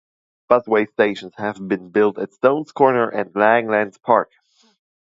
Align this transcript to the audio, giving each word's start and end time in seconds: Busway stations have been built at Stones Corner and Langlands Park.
Busway 0.49 0.89
stations 0.91 1.35
have 1.37 1.59
been 1.67 1.89
built 1.91 2.17
at 2.17 2.33
Stones 2.33 2.71
Corner 2.71 3.07
and 3.07 3.31
Langlands 3.33 4.01
Park. 4.01 4.31